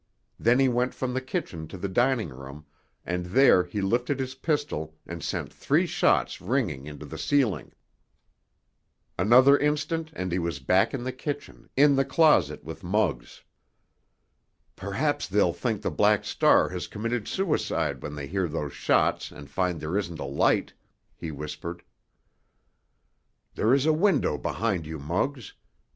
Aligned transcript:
Then 0.39 0.57
he 0.57 0.67
went 0.67 0.95
from 0.95 1.13
the 1.13 1.21
kitchen 1.21 1.67
to 1.67 1.77
the 1.77 1.87
dining 1.87 2.29
room, 2.29 2.65
and 3.05 3.23
there 3.27 3.63
he 3.63 3.81
lifted 3.81 4.19
his 4.19 4.33
pistol 4.33 4.95
and 5.05 5.21
sent 5.23 5.53
three 5.53 5.85
shots 5.85 6.41
ringing 6.41 6.87
into 6.87 7.05
the 7.05 7.19
ceiling. 7.19 7.71
Another 9.19 9.55
instant 9.59 10.09
and 10.15 10.31
he 10.31 10.39
was 10.39 10.57
back 10.57 10.95
in 10.95 11.03
the 11.03 11.11
kitchen, 11.11 11.69
in 11.77 11.95
the 11.97 12.03
closet 12.03 12.63
with 12.63 12.83
Muggs. 12.83 13.43
"Perhaps 14.75 15.27
they'll 15.27 15.53
think 15.53 15.83
the 15.83 15.91
Black 15.91 16.25
Star 16.25 16.69
has 16.69 16.87
committed 16.87 17.27
suicide 17.27 18.01
when 18.01 18.15
they 18.15 18.25
hear 18.25 18.47
those 18.47 18.73
shots 18.73 19.29
and 19.29 19.51
find 19.51 19.79
there 19.79 19.95
isn't 19.99 20.19
a 20.19 20.25
light," 20.25 20.73
he 21.15 21.29
whispered. 21.29 21.83
"There 23.53 23.71
is 23.71 23.85
a 23.85 23.93
window 23.93 24.39
behind 24.39 24.87
you, 24.87 24.97
Muggs. 24.97 25.53